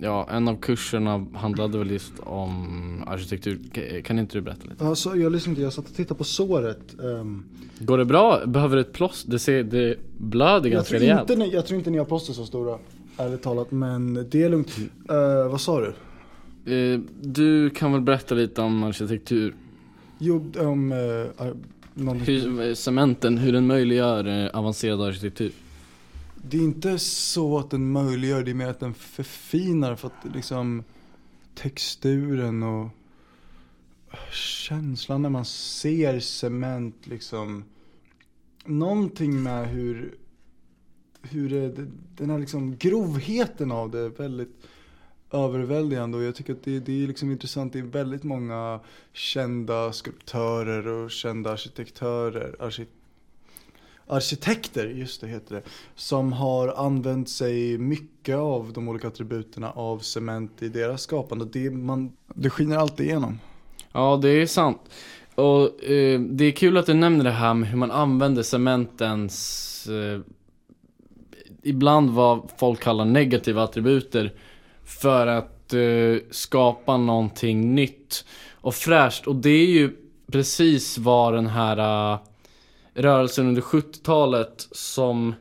[0.00, 3.58] ja, en av kurserna handlade väl just om arkitektur.
[3.74, 4.86] K- Kan inte du berätta lite?
[4.86, 6.94] Alltså, jag lyssnade inte, jag satt och tittade på såret.
[7.00, 7.44] Ehm,
[7.78, 8.46] Går det bra?
[8.46, 9.30] Behöver du ett plåster?
[9.30, 11.30] Det, ser, det blöder ganska rejält.
[11.30, 12.78] inte, jag tror inte ni har plåster så stora.
[13.16, 14.76] Ärligt talat, men det är lugnt.
[15.10, 15.92] Eh, vad sa du?
[16.74, 19.54] Eh, du kan väl berätta lite om arkitektur?
[20.18, 20.92] Jo, om...
[20.92, 21.54] Uh, ar-
[22.26, 25.50] Hur, eh, cementen, hur den möjliggör eh, avancerad arkitektur.
[26.48, 30.34] Det är inte så att den möjliggör, det är mer att den förfinar för att
[30.34, 30.84] liksom
[31.54, 32.88] texturen och
[34.32, 37.64] känslan när man ser cement liksom.
[38.64, 40.14] Någonting med hur,
[41.22, 44.56] hur det, den här liksom grovheten av det är väldigt
[45.30, 47.72] överväldigande och jag tycker att det, det är liksom intressant.
[47.72, 48.80] Det är väldigt många
[49.12, 52.86] kända skulptörer och kända arkitektörer, arki-
[54.06, 55.62] arkitekter, just det heter det,
[55.94, 61.44] som har använt sig mycket av de olika attributerna av cement i deras skapande.
[61.44, 63.40] Det, man, det skiner alltid igenom.
[63.92, 64.80] Ja, det är sant.
[65.34, 69.86] Och eh, det är kul att du nämner det här med hur man använder cementens
[69.86, 70.20] eh,
[71.62, 74.32] ibland vad folk kallar negativa attributer
[74.84, 79.26] för att eh, skapa någonting nytt och fräscht.
[79.26, 79.96] Och det är ju
[80.32, 82.18] precis vad den här eh,
[82.94, 85.34] rörelsen under 70-talet som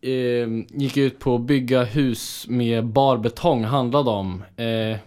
[0.00, 4.44] eh, gick ut på att bygga hus med barbetong handlade om.
[4.56, 4.98] Eh,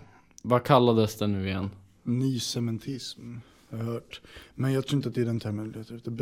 [0.44, 1.70] vad kallades det nu igen?
[2.04, 3.36] Ny cementism.
[3.70, 4.22] Jag har hört.
[4.56, 6.14] Men jag tror inte att det är den termen du letar efter.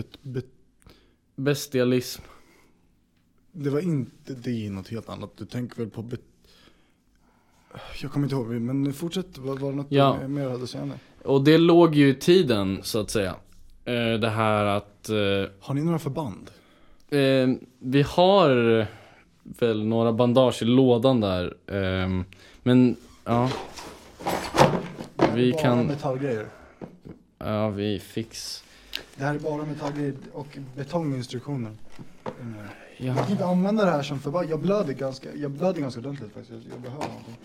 [1.36, 2.22] Bestialism.
[3.52, 5.32] det var inte det är något helt annat.
[5.38, 6.22] Du tänker väl på bet,
[8.02, 9.38] Jag kommer inte ihåg, men fortsätt.
[9.38, 10.17] Var, var det något Ja.
[10.22, 10.89] du mer hade att säga?
[11.24, 13.36] Och det låg ju i tiden, så att säga.
[13.86, 14.98] Eh, det här att...
[15.10, 16.50] Eh, Har ni några förband?
[17.10, 17.48] Eh,
[17.80, 18.86] vi har
[19.43, 21.54] väl några bandage i lådan där.
[21.67, 22.26] ehm,
[22.63, 22.95] men
[23.26, 23.50] ja.
[25.34, 26.45] Vi bara kan, metallgrejer.
[27.38, 28.63] ja vi fix.
[29.15, 31.72] Det här är bara metallgrejer och betonginstruktioner.
[32.26, 32.34] Ja,
[32.98, 34.50] Jag kan inte använda det här som förband.
[34.50, 36.52] Jag blöder ganska, jag blöder ganska ordentligt faktiskt.
[36.52, 37.36] Jag, jag behöver någonting.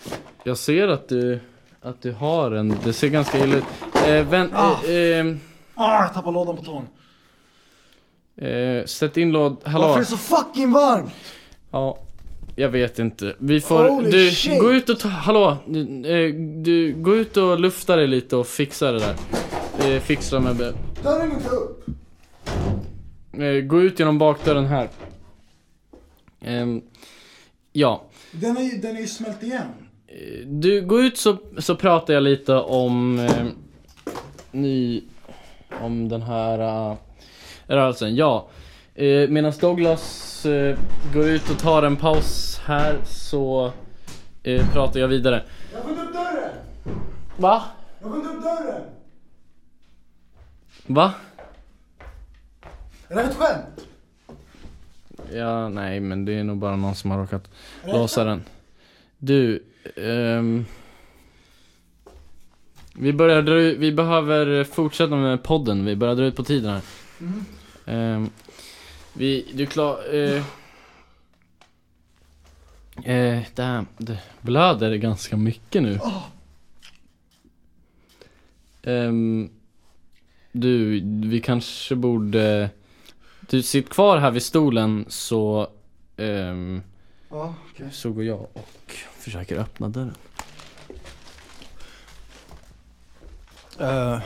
[0.45, 1.41] jag ser att du,
[1.81, 3.65] att du har en, det ser ganska illa ut.
[4.07, 4.85] Eh, vän, Ah.
[4.85, 4.91] eh,
[5.27, 5.37] eh,
[5.75, 6.87] Ah, jag tappade lådan på tån.
[8.37, 9.95] Eh, sätt in låd, Varför hallå.
[9.95, 11.11] är det så fucking varmt?
[11.71, 11.99] Ja,
[12.57, 13.35] jag vet inte.
[13.39, 14.61] Vi får, Holy du, shit.
[14.61, 15.57] gå ut och ta, hallå.
[15.67, 19.15] Du, eh, du, gå ut och lufta dig lite och fixa det där.
[19.95, 20.57] Eh, fixa med
[21.03, 21.87] Dörren går inte upp.
[23.33, 24.89] Eh, gå ut genom bakdörren här.
[26.41, 26.83] Ehm,
[27.73, 28.05] ja.
[28.33, 29.67] Den är ju, den är smält igen.
[30.07, 33.47] Eh, Du, gå ut så, så pratar jag lite om eh,
[34.53, 35.03] ny,
[35.81, 36.97] om den här uh,
[37.77, 38.17] rörelsen.
[38.17, 38.49] Ja.
[38.95, 40.79] Eh, Medan Douglas eh,
[41.15, 43.73] går ut och tar en paus här så
[44.43, 45.43] eh, pratar jag vidare.
[45.73, 46.51] Jag får inte upp dörren!
[47.37, 47.63] Va?
[48.01, 48.83] Jag får inte upp dörren!
[50.87, 51.13] Va?
[53.09, 53.87] Är det här ett skämt?
[55.33, 57.51] Ja, nej men det är nog bara någon som har råkat
[57.85, 58.43] låsa den.
[59.19, 59.65] Du,
[59.97, 60.65] ehm,
[62.95, 66.81] vi börjar dra vi behöver fortsätta med podden, vi börjar dra ut på tiden här.
[67.19, 67.45] Mhm.
[67.87, 68.31] Ehm,
[69.13, 70.43] vi, du klar, eh,
[73.05, 76.01] eh, damn, det blöder ganska mycket nu.
[78.83, 79.51] Ehm,
[80.53, 82.71] du, vi kanske borde,
[83.41, 85.69] du sitt kvar här vid stolen så,
[86.17, 86.83] ehm,
[87.31, 87.89] Ja, okej.
[87.93, 90.15] så går jag och försöker öppna dörren.
[93.81, 94.19] Eh,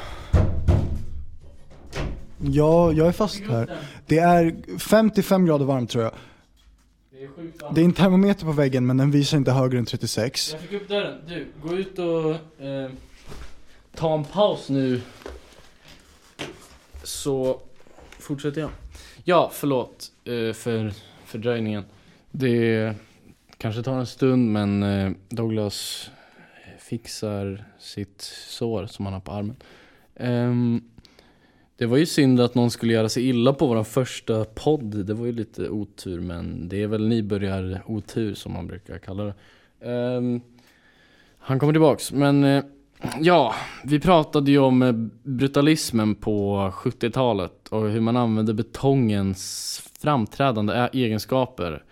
[2.38, 3.76] ja, jag är fast här.
[4.06, 6.12] Det är 55 grader varmt tror jag.
[7.74, 10.52] Det är en termometer på väggen men den visar inte högre än 36.
[10.52, 11.20] Jag fick upp dörren.
[11.28, 12.30] Du, gå ut och
[12.64, 12.90] eh,
[13.94, 15.00] ta en paus nu.
[17.02, 17.60] Så
[18.18, 18.70] fortsätter jag.
[19.24, 20.92] Ja, förlåt eh, för
[21.24, 21.84] fördröjningen.
[22.30, 22.94] Det
[23.56, 26.10] kanske tar en stund men eh, Douglas
[26.78, 29.56] fixar sitt sår som han har på armen.
[30.16, 30.82] Ehm,
[31.78, 35.06] det var ju synd att någon skulle göra sig illa på vår första podd.
[35.06, 39.24] Det var ju lite otur men det är väl nybörjar otur som man brukar kalla
[39.24, 39.34] det.
[39.90, 40.40] Um,
[41.38, 42.64] han kommer tillbaks, men uh,
[43.20, 50.88] ja, vi pratade ju om eh, brutalismen på 70-talet och hur man använde betongens framträdande
[50.92, 51.84] egenskaper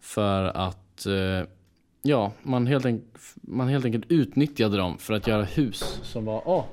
[0.00, 1.48] för att uh,
[2.02, 6.42] ja, man helt, enk- man helt enkelt utnyttjade dem för att göra hus som var,
[6.48, 6.64] åh,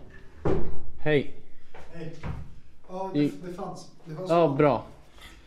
[0.99, 1.40] hej,
[2.89, 3.87] Ja, det- det fanns.
[4.05, 4.83] Det fanns ja bra.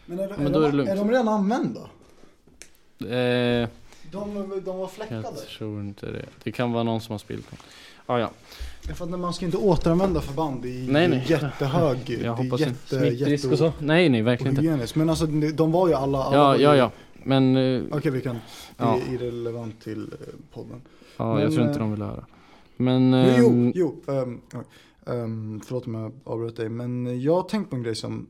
[0.07, 0.91] Men, är, men då är det lugnt.
[0.91, 1.81] Är de redan använda?
[3.01, 3.69] Eh,
[4.13, 5.23] De, de var fläckade.
[5.23, 6.25] jag tror inte det.
[6.43, 7.59] Det kan vara någon som har spillt dem.
[8.07, 8.31] Ah, ja,
[8.89, 10.63] är för att man ska inte återanvända förband.
[10.63, 11.25] Det är Nej, nej.
[11.29, 11.99] jättehög.
[12.09, 12.63] jag det är hoppas inte.
[12.63, 13.73] jätte, Smittrisk jätte och så.
[13.85, 14.99] Nej, nej, verkligen inte.
[14.99, 16.23] Men alltså de de var ju alla.
[16.25, 16.91] alla Ja, ja, ja.
[17.15, 18.35] Men eh, Okej vi kan.
[18.35, 18.41] Det
[18.77, 18.99] Ja.
[19.09, 20.81] är irrelevant till eh, podden.
[21.17, 22.25] Ja, jag Men, tror inte eh, de vill höra.
[22.77, 23.13] Men...
[23.39, 24.41] Jo, ehm, jo, jo um,
[25.07, 26.69] um, förlåt om jag avbröt dig.
[26.69, 28.27] Men jag har tänkt på en grej som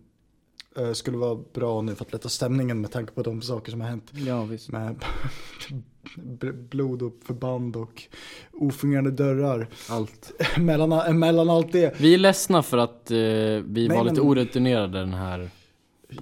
[0.76, 3.80] eh, skulle vara bra nu för att lätta stämningen med tanke på de saker som
[3.80, 4.10] har hänt.
[4.12, 4.70] Ja, visst.
[4.72, 4.96] Med
[6.70, 8.02] blod och förband och
[8.52, 9.68] ofungerande dörrar.
[9.88, 10.32] Allt.
[10.58, 12.00] mellan, mellan allt det.
[12.00, 15.50] Vi är ledsna för att eh, vi Nej, var lite men- orutinerade den här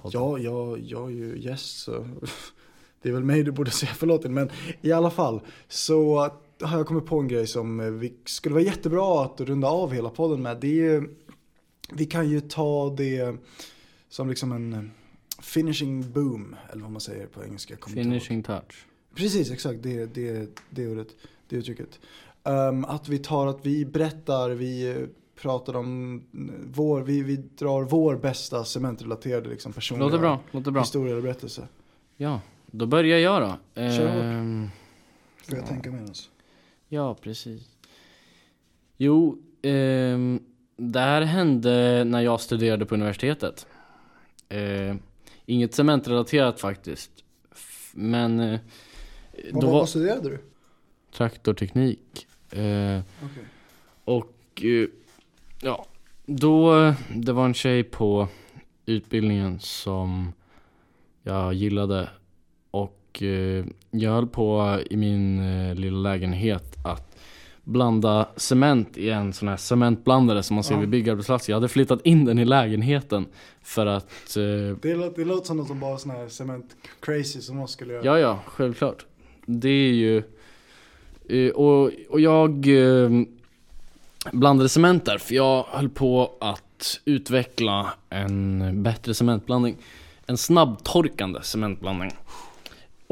[0.01, 0.11] podden.
[0.21, 2.07] Ja, jag, jag är ju gäst så
[3.01, 4.31] det är väl mig du borde säga förlåt till.
[4.31, 4.49] Men
[4.81, 6.29] i alla fall så
[6.63, 9.91] har jag kommit på en grej som eh, vi skulle vara jättebra att runda av
[9.91, 10.57] hela podden med.
[10.57, 11.15] Det är ju,
[11.91, 13.35] vi kan ju ta det
[14.09, 14.81] som liksom en eh,
[15.41, 17.75] finishing boom, eller vad man säger på engelska.
[17.87, 18.85] Finishing touch.
[19.15, 19.83] Precis, exakt.
[19.83, 21.07] Det, det, det ordet,
[21.49, 21.99] det uttrycket.
[22.43, 24.95] Um, att vi tar att vi berättar, vi eh,
[25.41, 26.21] pratar om
[26.73, 30.81] vår, vi, vi drar vår bästa cementrelaterade liksom personliga Låter bra, låter bra.
[30.81, 31.67] historia eller berättelse.
[32.17, 33.57] Ja, då börjar jag då.
[33.75, 34.23] Kör hårt.
[34.23, 34.69] Ehm,
[35.47, 36.29] Får jag tänka medans?
[36.93, 37.69] Ja, precis.
[38.97, 40.39] Jo, ehm,
[40.77, 43.67] det här hände när jag studerade på universitetet.
[44.49, 44.95] Eh,
[45.45, 47.11] inget cementrelaterat faktiskt.
[47.51, 48.59] F- Men eh,
[49.51, 50.39] Vad, då vad, var vad studerade du?
[51.13, 52.27] traktorteknik.
[52.51, 53.43] Eh, Okej.
[54.05, 54.87] Och eh,
[55.61, 55.85] ja,
[56.25, 56.73] Då,
[57.15, 58.27] det var en tjej på
[58.85, 60.33] utbildningen som
[61.23, 62.09] jag gillade
[63.15, 67.17] och eh, jag höll på i min eh, lilla lägenhet att
[67.63, 70.79] blanda cement i en sån här cementblandare som man ser Ja.
[70.79, 71.53] vid byggarbetsplatser.
[71.53, 73.25] Jag hade flyttat in den i lägenheten
[73.61, 74.43] för att eh,
[74.81, 77.93] Det, låter, det låter som något som bara sån här cement crazy som oss skulle
[77.93, 78.05] göra.
[78.05, 79.05] Ja, ja, självklart.
[79.45, 80.23] Det är ju...
[81.29, 83.09] eh, Och, och jag eh,
[84.31, 89.77] blandade cement där, för jag höll på att utveckla en bättre cementblandning.
[90.25, 92.11] En snabbtorkande cementblandning.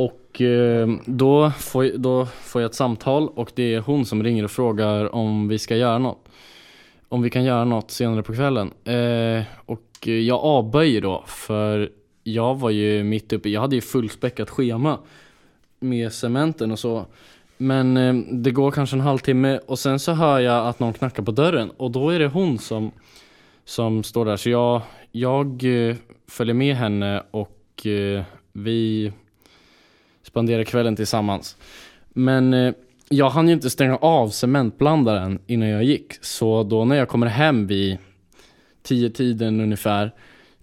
[0.05, 4.23] Och eh, då får, jag- då får jag ett samtal och det är hon som
[4.23, 6.25] ringer och frågar om vi ska göra något.
[7.09, 8.71] Om vi kan göra något senare på kvällen.
[8.83, 11.89] Eh, och jag avböjer då för
[12.23, 14.99] jag var ju mitt uppe, jag hade ju fullspäckat schema
[15.79, 17.05] med cementen och så.
[17.57, 21.23] Men eh, det går kanske en halvtimme och sen så hör jag att någon knackar
[21.23, 22.91] på dörren och då är det hon som,
[23.65, 24.37] som står där.
[24.37, 25.63] Så jag, jag
[26.27, 27.87] följer med henne och
[28.53, 29.11] vi
[30.31, 31.57] spenderar kvällen tillsammans.
[32.09, 32.73] Men eh,
[33.09, 36.13] jag hann ju inte stänga av cementblandaren innan jag gick.
[36.21, 37.97] Så då när jag kommer hem vid
[38.83, 40.11] tio tiden ungefär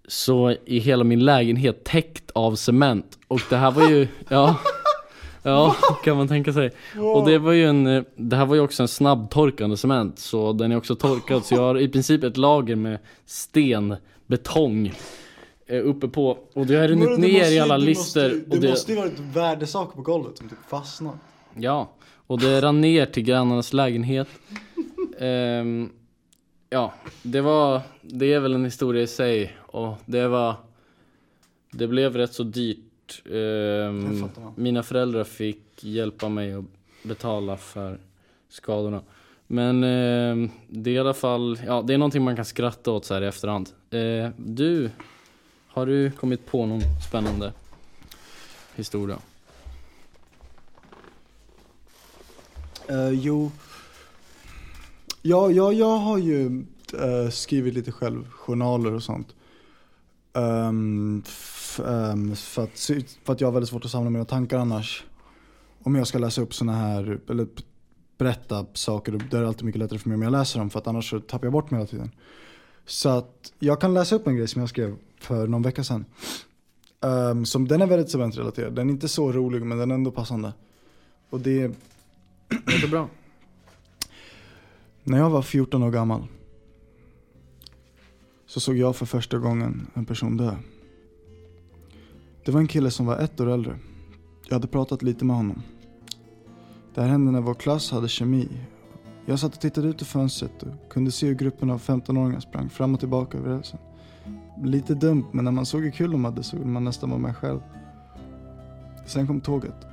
[0.08, 3.18] så är hela min lägenhet täckt av cement.
[3.28, 4.56] Och det här var ju, ja,
[5.42, 6.70] ja kan man tänka sig.
[7.14, 10.18] Och det var ju en, eh, det här var ju också en snabbtorkande cement.
[10.18, 11.44] Så den är också torkad.
[11.44, 14.92] Så jag har i princip ett lager med sten, betong eh,
[15.68, 16.38] uppe på.
[16.54, 19.18] Och det har runnit det ner i alla det ju- och det måste ju varit
[19.18, 21.14] värdesaker på golvet som typ fastnat.
[21.54, 21.90] Ja,
[22.26, 24.28] och det rann ner till grannarnas lägenhet.
[25.18, 25.90] Ehm,
[26.70, 30.54] ja, det var, det är väl en historia i sig och det var,
[31.72, 32.78] det blev rätt så dyrt.
[33.24, 34.52] Det man.
[34.56, 36.64] mina föräldrar fick hjälpa mig att
[37.02, 37.98] betala för
[38.48, 39.00] skadorna.
[39.46, 43.04] Men ehm, det är i alla fall, ja det är någonting man kan skratta åt
[43.04, 43.68] så här i efterhand.
[43.90, 44.90] Eh, du,
[45.78, 47.52] har du kommit på någon spännande
[48.74, 49.18] historia?
[52.90, 53.50] Uh, jo.
[55.22, 56.64] Ja, ja, jag har ju
[56.94, 59.34] uh, skrivit lite själv, journaler och sånt.
[60.32, 62.78] Um, f- ehm, för, att,
[63.24, 65.04] för att jag har väldigt svårt att samla mina tankar annars.
[65.82, 67.46] Om jag ska läsa upp såna här, eller
[68.18, 70.70] berätta saker, då är det alltid mycket lättare för mig om jag läser dem.
[70.70, 72.10] För att annars så tappar jag bort mig hela tiden.
[72.86, 76.04] Så att jag kan läsa upp en grej som jag skrev för någon vecka sedan.
[77.00, 78.74] Ehm, som, den är väldigt cementrelaterad.
[78.74, 80.52] Den är inte så rolig men den är ändå passande.
[81.30, 81.74] Och det är
[82.50, 83.08] Låter bra.
[85.04, 86.26] När jag var 14 år gammal
[88.46, 90.56] så såg jag för första gången en person dö.
[92.44, 93.78] Det var en kille som var ett år äldre.
[94.48, 95.62] Jag hade pratat lite med honom.
[96.94, 98.48] Det här hände när vår klass hade kemi.
[99.26, 102.70] Jag satt och tittade ut ur fönstret och kunde se hur gruppen av 15-åringar sprang
[102.70, 103.78] fram och tillbaka över rälsen.
[104.62, 107.20] Lite dumt, men när man såg hur kul de hade så ville man nästan vara
[107.20, 107.60] med själv.
[109.06, 109.86] Sen kom tåget.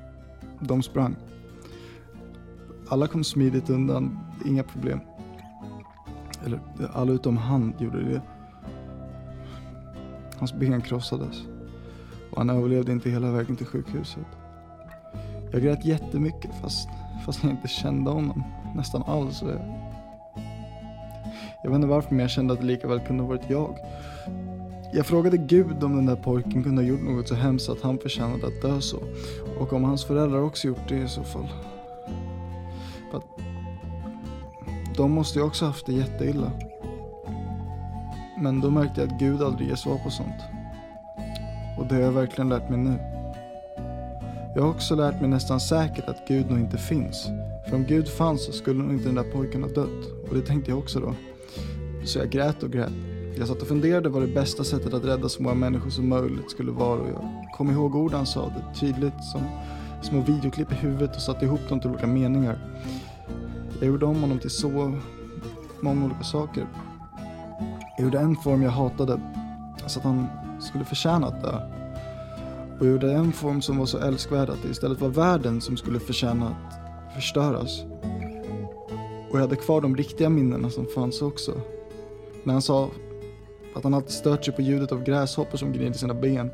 [0.59, 1.15] De sprang.
[2.89, 4.99] Alla kom smidigt undan, inga problem.
[6.45, 6.59] Eller
[6.93, 8.21] alla utom han gjorde det.
[10.39, 11.43] Hans ben krossades.
[12.31, 14.25] Och han överlevde inte hela vägen till sjukhuset.
[15.51, 16.89] Jag grät jättemycket fast,
[17.25, 18.43] fast jag inte kände honom
[18.75, 19.41] nästan alls.
[19.41, 19.51] Jag,
[21.63, 23.77] jag vet inte varför men jag kände att det lika väl kunde ha varit jag.
[24.93, 27.97] Jag frågade Gud om den där pojken kunde ha gjort något så hemskt att han
[27.97, 28.97] förtjänade att dö så.
[29.59, 31.47] Och om hans föräldrar också gjort det i så fall.
[33.11, 33.25] För att
[34.97, 36.51] de måste ju också haft det jätteilla.
[38.41, 40.41] Men då märkte jag att Gud aldrig ger svar på sånt.
[41.77, 42.99] Och det har jag verkligen lärt mig nu.
[44.55, 47.27] Jag har också lärt mig nästan säkert att Gud nog inte finns.
[47.69, 50.29] För om Gud fanns så skulle nog inte den där pojken ha dött.
[50.29, 51.15] Och det tänkte jag också då.
[52.05, 53.14] Så jag grät och grät.
[53.37, 56.51] Jag satt och funderade vad det bästa sättet att rädda så många människor som möjligt
[56.51, 59.41] skulle vara och jag kom ihåg ord han sa det tydligt som
[60.01, 62.59] små videoklipp i huvudet och satte ihop dem till olika meningar.
[63.79, 64.99] Jag gjorde om honom till så
[65.79, 66.67] många olika saker.
[67.97, 69.21] Jag gjorde en form jag hatade,
[69.87, 70.27] så att han
[70.59, 71.59] skulle förtjäna att dö.
[72.79, 75.77] Och jag gjorde en form som var så älskvärd att det istället var världen som
[75.77, 77.83] skulle förtjäna att förstöras.
[79.29, 81.51] Och jag hade kvar de riktiga minnena som fanns också.
[82.43, 82.89] När han sa
[83.75, 86.51] att han alltid stört sig på ljudet av gräshoppor som gned i sina ben.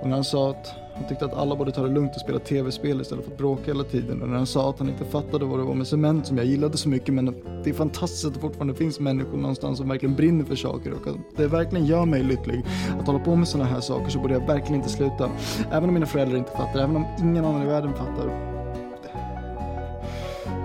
[0.00, 2.38] Och när han sa att han tyckte att alla borde ta det lugnt och spela
[2.38, 4.22] tv-spel istället för att bråka hela tiden.
[4.22, 6.46] Och när han sa att han inte fattade vad det var med cement som jag
[6.46, 9.88] gillade så mycket men att det är fantastiskt att det fortfarande finns människor någonstans som
[9.88, 12.64] verkligen brinner för saker och att det verkligen gör mig lycklig.
[13.00, 15.30] Att hålla på med sådana här saker så borde jag verkligen inte sluta.
[15.70, 18.52] Även om mina föräldrar inte fattar, även om ingen annan i världen fattar.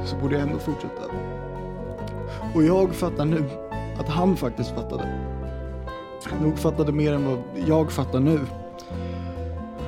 [0.05, 1.03] Så borde jag ändå fortsätta.
[2.55, 3.43] Och jag fattar nu
[3.99, 5.36] att han faktiskt fattade.
[6.41, 8.39] Nog fattade mer än vad jag fattar nu.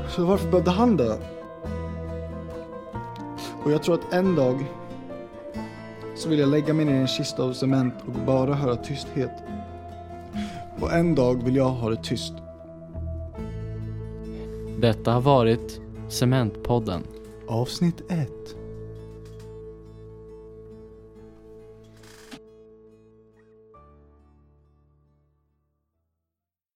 [0.08, 1.18] Så varför behövde han dö?
[3.64, 4.66] Och jag tror att en dag
[6.16, 9.32] så vill jag lägga mig ner i en kista av cement och bara höra tysthet.
[10.80, 12.34] Och en dag vill jag ha det tyst.
[14.78, 17.04] Detta har varit Cementpodden.
[17.48, 18.30] Avsnitt 1